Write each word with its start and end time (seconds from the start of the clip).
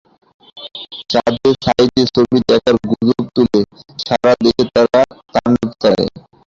চাঁদে 1.09 1.49
সাঈদীর 1.63 2.07
ছবি 2.15 2.37
দেখার 2.49 2.75
গুজব 2.83 3.19
তুলে 3.35 3.61
সারা 3.99 4.31
দেশে 4.43 4.63
তারা 4.75 5.01
তাণ্ডব 5.33 5.69
চালায়। 5.81 6.11